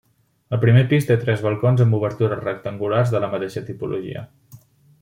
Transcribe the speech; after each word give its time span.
El 0.55 0.59
primer 0.61 0.81
pis 0.93 1.05
té 1.09 1.17
tres 1.23 1.43
balcons 1.49 1.83
amb 1.85 1.97
obertures 1.99 2.41
rectangulars 2.47 3.15
de 3.17 3.23
la 3.25 3.33
mateixa 3.35 3.67
tipologia. 3.69 4.29